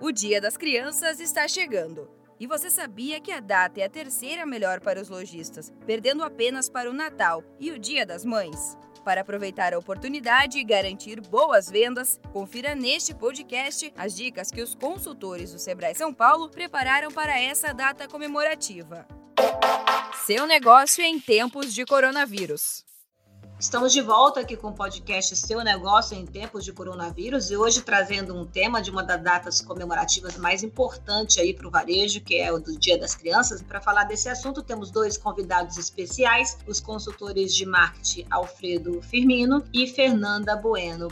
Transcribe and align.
O 0.00 0.10
Dia 0.10 0.40
das 0.40 0.56
Crianças 0.56 1.20
está 1.20 1.46
chegando. 1.46 2.10
E 2.38 2.48
você 2.48 2.68
sabia 2.68 3.20
que 3.20 3.30
a 3.30 3.38
data 3.38 3.80
é 3.80 3.84
a 3.84 3.88
terceira 3.88 4.44
melhor 4.44 4.80
para 4.80 5.00
os 5.00 5.08
lojistas, 5.08 5.72
perdendo 5.86 6.24
apenas 6.24 6.68
para 6.68 6.90
o 6.90 6.92
Natal 6.92 7.44
e 7.60 7.70
o 7.70 7.78
Dia 7.78 8.04
das 8.04 8.24
Mães? 8.24 8.76
Para 9.04 9.20
aproveitar 9.20 9.72
a 9.72 9.78
oportunidade 9.78 10.58
e 10.58 10.64
garantir 10.64 11.20
boas 11.20 11.70
vendas, 11.70 12.18
confira 12.32 12.74
neste 12.74 13.14
podcast 13.14 13.92
as 13.96 14.16
dicas 14.16 14.50
que 14.50 14.62
os 14.62 14.74
consultores 14.74 15.52
do 15.52 15.58
Sebrae 15.60 15.94
São 15.94 16.12
Paulo 16.12 16.50
prepararam 16.50 17.12
para 17.12 17.38
essa 17.38 17.72
data 17.72 18.08
comemorativa. 18.08 19.06
Seu 20.26 20.46
negócio 20.46 21.04
em 21.04 21.20
tempos 21.20 21.72
de 21.72 21.84
coronavírus. 21.84 22.84
Estamos 23.64 23.94
de 23.94 24.02
volta 24.02 24.40
aqui 24.40 24.58
com 24.58 24.68
o 24.68 24.72
podcast 24.74 25.34
Seu 25.36 25.64
Negócio 25.64 26.14
em 26.14 26.26
Tempos 26.26 26.66
de 26.66 26.70
Coronavírus 26.70 27.50
e 27.50 27.56
hoje 27.56 27.80
trazendo 27.80 28.36
um 28.36 28.44
tema 28.44 28.82
de 28.82 28.90
uma 28.90 29.02
das 29.02 29.22
datas 29.22 29.62
comemorativas 29.62 30.36
mais 30.36 30.62
importantes 30.62 31.38
aí 31.38 31.54
para 31.54 31.66
o 31.66 31.70
varejo, 31.70 32.20
que 32.20 32.36
é 32.36 32.52
o 32.52 32.58
do 32.58 32.78
Dia 32.78 32.98
das 32.98 33.14
Crianças. 33.14 33.62
Para 33.62 33.80
falar 33.80 34.04
desse 34.04 34.28
assunto, 34.28 34.62
temos 34.62 34.90
dois 34.90 35.16
convidados 35.16 35.78
especiais, 35.78 36.58
os 36.66 36.78
consultores 36.78 37.54
de 37.54 37.64
marketing 37.64 38.26
Alfredo 38.30 39.00
Firmino 39.00 39.64
e 39.72 39.86
Fernanda 39.86 40.54
Bueno. 40.54 41.08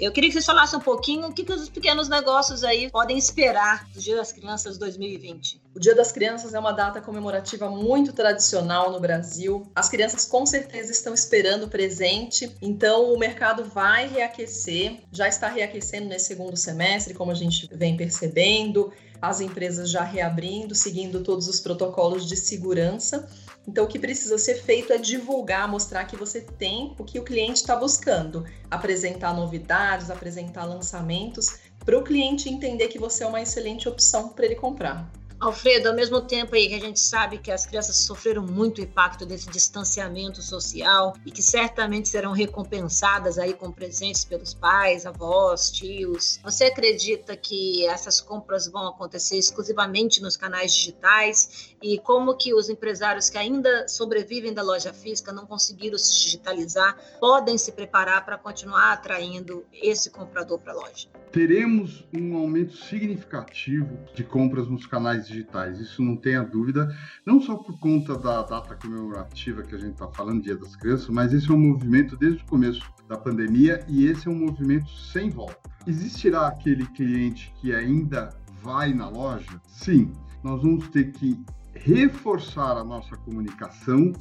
Eu 0.00 0.10
queria 0.10 0.28
que 0.28 0.34
vocês 0.34 0.44
falassem 0.44 0.80
um 0.80 0.82
pouquinho 0.82 1.28
o 1.28 1.32
que, 1.32 1.44
que 1.44 1.52
os 1.52 1.68
pequenos 1.68 2.08
negócios 2.08 2.64
aí 2.64 2.90
podem 2.90 3.16
esperar 3.16 3.88
do 3.90 4.00
Dia 4.00 4.16
das 4.16 4.32
Crianças 4.32 4.76
2020. 4.76 5.61
O 5.74 5.80
Dia 5.80 5.94
das 5.94 6.12
Crianças 6.12 6.52
é 6.52 6.58
uma 6.58 6.72
data 6.72 7.00
comemorativa 7.00 7.70
muito 7.70 8.12
tradicional 8.12 8.92
no 8.92 9.00
Brasil. 9.00 9.66
As 9.74 9.88
crianças 9.88 10.26
com 10.26 10.44
certeza 10.44 10.92
estão 10.92 11.14
esperando 11.14 11.64
o 11.64 11.68
presente, 11.68 12.54
então 12.60 13.10
o 13.10 13.18
mercado 13.18 13.64
vai 13.64 14.06
reaquecer, 14.06 15.00
já 15.10 15.26
está 15.26 15.48
reaquecendo 15.48 16.08
nesse 16.08 16.26
segundo 16.26 16.58
semestre, 16.58 17.14
como 17.14 17.30
a 17.30 17.34
gente 17.34 17.70
vem 17.72 17.96
percebendo, 17.96 18.92
as 19.20 19.40
empresas 19.40 19.88
já 19.88 20.02
reabrindo, 20.02 20.74
seguindo 20.74 21.22
todos 21.22 21.48
os 21.48 21.58
protocolos 21.58 22.28
de 22.28 22.36
segurança. 22.36 23.26
Então, 23.66 23.84
o 23.84 23.88
que 23.88 23.98
precisa 23.98 24.36
ser 24.36 24.56
feito 24.56 24.92
é 24.92 24.98
divulgar, 24.98 25.66
mostrar 25.68 26.04
que 26.04 26.16
você 26.16 26.42
tem 26.42 26.94
o 26.98 27.04
que 27.04 27.18
o 27.18 27.24
cliente 27.24 27.60
está 27.60 27.76
buscando, 27.76 28.44
apresentar 28.70 29.32
novidades, 29.32 30.10
apresentar 30.10 30.64
lançamentos, 30.64 31.60
para 31.84 31.96
o 31.96 32.02
cliente 32.02 32.50
entender 32.50 32.88
que 32.88 32.98
você 32.98 33.24
é 33.24 33.26
uma 33.26 33.40
excelente 33.40 33.88
opção 33.88 34.28
para 34.30 34.44
ele 34.44 34.56
comprar. 34.56 35.10
Alfredo, 35.42 35.88
ao 35.88 35.94
mesmo 35.96 36.20
tempo 36.20 36.54
aí 36.54 36.68
que 36.68 36.74
a 36.76 36.78
gente 36.78 37.00
sabe 37.00 37.36
que 37.36 37.50
as 37.50 37.66
crianças 37.66 37.96
sofreram 37.96 38.46
muito 38.46 38.80
impacto 38.80 39.26
desse 39.26 39.50
distanciamento 39.50 40.40
social 40.40 41.14
e 41.26 41.32
que 41.32 41.42
certamente 41.42 42.08
serão 42.08 42.30
recompensadas 42.30 43.40
aí 43.40 43.52
com 43.52 43.72
presentes 43.72 44.24
pelos 44.24 44.54
pais, 44.54 45.04
avós, 45.04 45.68
tios, 45.72 46.38
você 46.44 46.66
acredita 46.66 47.36
que 47.36 47.84
essas 47.88 48.20
compras 48.20 48.68
vão 48.68 48.86
acontecer 48.86 49.36
exclusivamente 49.36 50.22
nos 50.22 50.36
canais 50.36 50.72
digitais 50.72 51.74
e 51.82 51.98
como 51.98 52.36
que 52.36 52.54
os 52.54 52.68
empresários 52.68 53.28
que 53.28 53.36
ainda 53.36 53.88
sobrevivem 53.88 54.54
da 54.54 54.62
loja 54.62 54.92
física 54.92 55.32
não 55.32 55.44
conseguiram 55.44 55.98
se 55.98 56.22
digitalizar 56.22 56.96
podem 57.18 57.58
se 57.58 57.72
preparar 57.72 58.24
para 58.24 58.38
continuar 58.38 58.92
atraindo 58.92 59.66
esse 59.72 60.08
comprador 60.08 60.60
para 60.60 60.72
a 60.72 60.76
loja? 60.76 61.08
Teremos 61.32 62.04
um 62.14 62.36
aumento 62.36 62.76
significativo 62.76 63.98
de 64.14 64.22
compras 64.22 64.68
nos 64.68 64.86
canais 64.86 65.31
digitais, 65.32 65.80
isso 65.80 66.02
não 66.02 66.16
tenha 66.16 66.42
dúvida, 66.42 66.94
não 67.26 67.40
só 67.40 67.56
por 67.56 67.78
conta 67.78 68.16
da 68.16 68.42
data 68.42 68.76
comemorativa 68.76 69.62
que 69.62 69.74
a 69.74 69.78
gente 69.78 69.92
está 69.92 70.08
falando, 70.08 70.42
Dia 70.42 70.56
das 70.56 70.76
Crianças, 70.76 71.08
mas 71.08 71.32
esse 71.32 71.50
é 71.50 71.54
um 71.54 71.58
movimento 71.58 72.16
desde 72.16 72.42
o 72.42 72.46
começo 72.46 72.82
da 73.08 73.16
pandemia 73.16 73.84
e 73.88 74.06
esse 74.06 74.28
é 74.28 74.30
um 74.30 74.38
movimento 74.38 74.90
sem 74.90 75.30
volta. 75.30 75.58
Existirá 75.86 76.48
aquele 76.48 76.86
cliente 76.86 77.52
que 77.60 77.74
ainda 77.74 78.30
vai 78.62 78.94
na 78.94 79.08
loja? 79.08 79.60
Sim, 79.66 80.12
nós 80.42 80.62
vamos 80.62 80.88
ter 80.88 81.10
que 81.12 81.44
reforçar 81.74 82.76
a 82.76 82.84
nossa 82.84 83.16
comunicação 83.16 84.12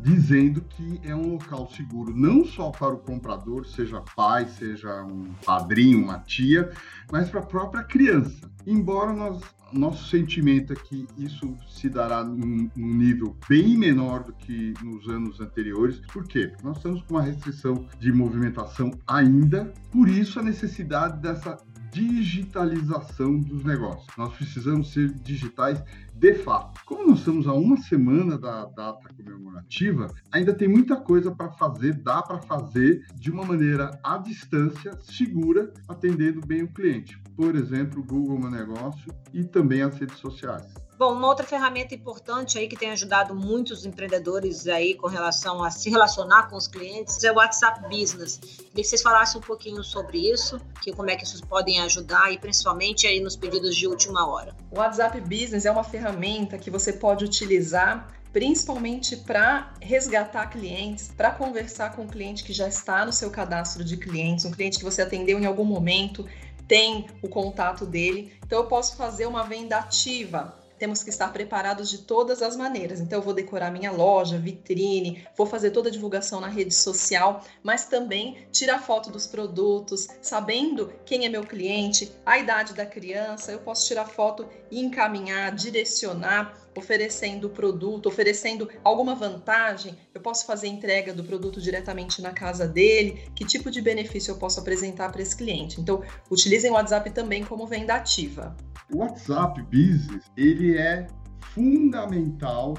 dizendo 0.00 0.60
que 0.60 1.00
é 1.02 1.14
um 1.14 1.32
local 1.32 1.68
seguro 1.70 2.14
não 2.14 2.44
só 2.44 2.70
para 2.70 2.94
o 2.94 2.98
comprador, 2.98 3.66
seja 3.66 4.02
pai, 4.14 4.46
seja 4.46 5.02
um 5.02 5.32
padrinho, 5.44 6.04
uma 6.04 6.20
tia, 6.20 6.70
mas 7.10 7.28
para 7.28 7.40
a 7.40 7.46
própria 7.46 7.82
criança. 7.82 8.50
Embora 8.66 9.12
nós, 9.12 9.42
nosso 9.72 10.08
sentimento 10.08 10.72
é 10.72 10.76
que 10.76 11.06
isso 11.16 11.54
se 11.68 11.88
dará 11.88 12.22
num, 12.22 12.70
num, 12.76 12.94
nível 12.94 13.36
bem 13.48 13.76
menor 13.76 14.24
do 14.24 14.32
que 14.32 14.74
nos 14.82 15.08
anos 15.08 15.40
anteriores. 15.40 16.00
Por 16.12 16.26
quê? 16.26 16.48
Porque 16.48 16.66
nós 16.66 16.76
estamos 16.76 17.02
com 17.02 17.14
uma 17.14 17.22
restrição 17.22 17.86
de 17.98 18.12
movimentação 18.12 18.92
ainda, 19.06 19.72
por 19.90 20.08
isso 20.08 20.38
a 20.38 20.42
necessidade 20.42 21.20
dessa 21.20 21.58
digitalização 21.92 23.38
dos 23.38 23.64
negócios. 23.64 24.08
Nós 24.16 24.34
precisamos 24.34 24.92
ser 24.92 25.12
digitais 25.12 25.82
de 26.14 26.34
fato. 26.34 26.84
Como 26.84 27.08
nós 27.08 27.20
estamos 27.20 27.46
a 27.46 27.52
uma 27.52 27.76
semana 27.76 28.38
da 28.38 28.64
data 28.66 29.08
comemorativa, 29.14 30.12
ainda 30.32 30.52
tem 30.52 30.68
muita 30.68 30.96
coisa 30.96 31.30
para 31.30 31.50
fazer, 31.52 31.94
dá 31.94 32.22
para 32.22 32.38
fazer 32.38 33.06
de 33.14 33.30
uma 33.30 33.44
maneira 33.44 33.98
à 34.02 34.18
distância, 34.18 34.98
segura, 35.00 35.72
atendendo 35.86 36.40
bem 36.46 36.62
o 36.62 36.72
cliente. 36.72 37.20
Por 37.36 37.54
exemplo, 37.54 38.00
o 38.00 38.04
Google 38.04 38.38
Meu 38.38 38.50
Negócio 38.50 39.12
e 39.32 39.44
também 39.44 39.82
as 39.82 39.96
redes 39.98 40.18
sociais. 40.18 40.87
Bom, 40.98 41.12
uma 41.12 41.28
outra 41.28 41.46
ferramenta 41.46 41.94
importante 41.94 42.58
aí 42.58 42.66
que 42.66 42.74
tem 42.74 42.90
ajudado 42.90 43.32
muitos 43.32 43.86
empreendedores 43.86 44.66
aí 44.66 44.96
com 44.96 45.06
relação 45.06 45.62
a 45.62 45.70
se 45.70 45.88
relacionar 45.88 46.50
com 46.50 46.56
os 46.56 46.66
clientes 46.66 47.22
é 47.22 47.30
o 47.30 47.36
WhatsApp 47.36 47.82
Business. 47.82 48.36
Queria 48.38 48.72
que 48.72 48.82
vocês 48.82 49.00
falassem 49.00 49.40
um 49.40 49.44
pouquinho 49.44 49.84
sobre 49.84 50.18
isso, 50.18 50.60
que 50.82 50.90
como 50.92 51.08
é 51.08 51.14
que 51.14 51.22
isso 51.22 51.46
podem 51.46 51.80
ajudar 51.82 52.32
e 52.32 52.38
principalmente 52.38 53.06
aí 53.06 53.20
nos 53.20 53.36
pedidos 53.36 53.76
de 53.76 53.86
última 53.86 54.28
hora. 54.28 54.56
O 54.72 54.78
WhatsApp 54.80 55.20
Business 55.20 55.64
é 55.64 55.70
uma 55.70 55.84
ferramenta 55.84 56.58
que 56.58 56.68
você 56.68 56.92
pode 56.92 57.24
utilizar 57.24 58.12
principalmente 58.32 59.16
para 59.18 59.72
resgatar 59.80 60.48
clientes, 60.48 61.12
para 61.16 61.30
conversar 61.30 61.94
com 61.94 62.02
um 62.02 62.08
cliente 62.08 62.42
que 62.42 62.52
já 62.52 62.66
está 62.66 63.06
no 63.06 63.12
seu 63.12 63.30
cadastro 63.30 63.84
de 63.84 63.96
clientes, 63.96 64.44
um 64.44 64.50
cliente 64.50 64.78
que 64.78 64.84
você 64.84 65.02
atendeu 65.02 65.38
em 65.38 65.46
algum 65.46 65.64
momento, 65.64 66.28
tem 66.66 67.06
o 67.22 67.28
contato 67.28 67.86
dele. 67.86 68.32
Então 68.44 68.58
eu 68.58 68.66
posso 68.66 68.96
fazer 68.96 69.26
uma 69.26 69.44
venda 69.44 69.78
ativa 69.78 70.58
temos 70.78 71.02
que 71.02 71.10
estar 71.10 71.32
preparados 71.32 71.90
de 71.90 71.98
todas 71.98 72.42
as 72.42 72.56
maneiras. 72.56 73.00
Então, 73.00 73.18
eu 73.18 73.22
vou 73.22 73.34
decorar 73.34 73.70
minha 73.70 73.90
loja, 73.90 74.38
vitrine, 74.38 75.26
vou 75.36 75.46
fazer 75.46 75.70
toda 75.70 75.88
a 75.88 75.92
divulgação 75.92 76.40
na 76.40 76.48
rede 76.48 76.74
social, 76.74 77.42
mas 77.62 77.86
também 77.86 78.46
tirar 78.52 78.80
foto 78.80 79.10
dos 79.10 79.26
produtos, 79.26 80.08
sabendo 80.22 80.92
quem 81.04 81.26
é 81.26 81.28
meu 81.28 81.42
cliente, 81.42 82.12
a 82.24 82.38
idade 82.38 82.74
da 82.74 82.86
criança. 82.86 83.52
Eu 83.52 83.58
posso 83.60 83.86
tirar 83.86 84.06
foto 84.06 84.48
e 84.70 84.80
encaminhar, 84.80 85.54
direcionar, 85.54 86.68
oferecendo 86.76 87.48
o 87.48 87.50
produto, 87.50 88.06
oferecendo 88.06 88.68
alguma 88.84 89.14
vantagem. 89.14 89.96
Eu 90.14 90.20
posso 90.20 90.46
fazer 90.46 90.68
entrega 90.68 91.12
do 91.12 91.24
produto 91.24 91.60
diretamente 91.60 92.22
na 92.22 92.32
casa 92.32 92.66
dele. 92.66 93.30
Que 93.34 93.44
tipo 93.44 93.70
de 93.70 93.82
benefício 93.82 94.30
eu 94.32 94.36
posso 94.36 94.60
apresentar 94.60 95.10
para 95.10 95.22
esse 95.22 95.36
cliente? 95.36 95.80
Então, 95.80 96.02
utilizem 96.30 96.70
o 96.70 96.74
WhatsApp 96.74 97.10
também 97.10 97.44
como 97.44 97.66
venda 97.66 97.94
ativa. 97.94 98.56
O 98.92 98.98
WhatsApp 98.98 99.62
Business, 99.64 100.30
ele 100.36 100.76
é 100.76 101.06
fundamental 101.40 102.74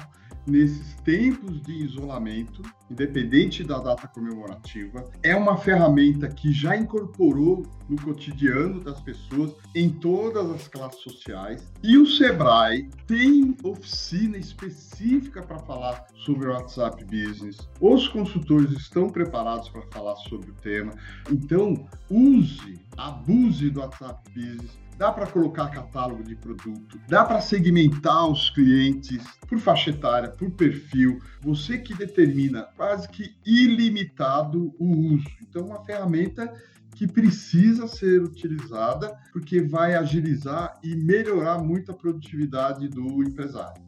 nesses 0.46 0.94
tempos 1.02 1.62
de 1.62 1.72
isolamento, 1.72 2.62
independente 2.90 3.62
da 3.62 3.78
data 3.78 4.08
comemorativa, 4.08 5.04
é 5.22 5.34
uma 5.34 5.56
ferramenta 5.56 6.28
que 6.28 6.52
já 6.52 6.76
incorporou 6.76 7.64
no 7.88 8.00
cotidiano 8.00 8.80
das 8.80 9.00
pessoas 9.00 9.54
em 9.74 9.90
todas 9.90 10.50
as 10.50 10.68
classes 10.68 11.00
sociais. 11.00 11.72
E 11.82 11.96
o 11.96 12.06
Sebrae 12.06 12.88
tem 13.06 13.56
oficina 13.62 14.36
específica 14.36 15.42
para 15.42 15.58
falar 15.60 16.06
sobre 16.24 16.48
o 16.48 16.52
WhatsApp 16.52 17.04
Business. 17.04 17.56
Os 17.80 18.08
consultores 18.08 18.70
estão 18.72 19.08
preparados 19.08 19.68
para 19.68 19.82
falar 19.92 20.16
sobre 20.16 20.50
o 20.50 20.54
tema. 20.54 20.92
Então, 21.30 21.86
use, 22.10 22.80
abuse 22.96 23.70
do 23.70 23.80
WhatsApp 23.80 24.20
Business 24.34 24.80
dá 25.00 25.10
para 25.10 25.26
colocar 25.26 25.68
catálogo 25.68 26.22
de 26.22 26.36
produto, 26.36 27.00
dá 27.08 27.24
para 27.24 27.40
segmentar 27.40 28.28
os 28.28 28.50
clientes 28.50 29.24
por 29.48 29.58
faixa 29.58 29.88
etária, 29.88 30.28
por 30.28 30.50
perfil. 30.50 31.18
Você 31.40 31.78
que 31.78 31.94
determina 31.94 32.64
quase 32.80 33.06
que 33.10 33.36
ilimitado 33.44 34.74
o 34.78 35.14
uso. 35.14 35.28
Então, 35.42 35.66
uma 35.66 35.84
ferramenta 35.84 36.50
que 36.96 37.06
precisa 37.06 37.86
ser 37.86 38.22
utilizada 38.22 39.14
porque 39.34 39.60
vai 39.60 39.94
agilizar 39.94 40.80
e 40.82 40.96
melhorar 40.96 41.58
muito 41.58 41.92
a 41.92 41.94
produtividade 41.94 42.88
do 42.88 43.22
empresário. 43.22 43.82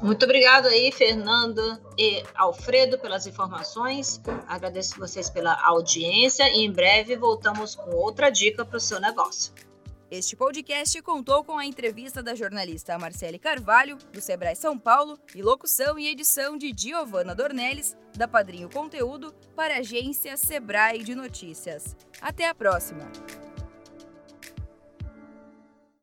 Muito 0.00 0.22
obrigado 0.22 0.66
aí, 0.66 0.92
Fernanda 0.92 1.80
e 1.98 2.22
Alfredo, 2.36 3.00
pelas 3.00 3.26
informações. 3.26 4.22
Agradeço 4.46 4.96
vocês 4.96 5.28
pela 5.28 5.60
audiência 5.66 6.48
e 6.48 6.64
em 6.64 6.70
breve 6.70 7.16
voltamos 7.16 7.74
com 7.74 7.96
outra 7.96 8.30
dica 8.30 8.64
para 8.64 8.76
o 8.76 8.80
seu 8.80 9.00
negócio. 9.00 9.52
Este 10.08 10.36
podcast 10.36 11.02
contou 11.02 11.42
com 11.42 11.58
a 11.58 11.66
entrevista 11.66 12.22
da 12.22 12.32
jornalista 12.32 12.96
Marcele 12.96 13.40
Carvalho, 13.40 13.98
do 14.12 14.20
Sebrae 14.20 14.54
São 14.54 14.78
Paulo, 14.78 15.18
e 15.34 15.42
locução 15.42 15.98
e 15.98 16.08
edição 16.08 16.56
de 16.56 16.72
Giovana 16.76 17.34
Dornelles, 17.34 17.96
da 18.16 18.28
Padrinho 18.28 18.70
Conteúdo, 18.70 19.34
para 19.56 19.74
a 19.74 19.78
agência 19.78 20.36
Sebrae 20.36 21.02
de 21.02 21.16
Notícias. 21.16 21.96
Até 22.20 22.48
a 22.48 22.54
próxima! 22.54 23.10